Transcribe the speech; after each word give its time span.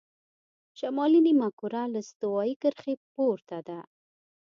شمالي 0.79 1.19
نیمهکره 1.27 1.83
له 1.93 1.99
استوایي 2.05 2.55
کرښې 2.61 2.93
پورته 3.13 3.57
ده. 3.67 3.79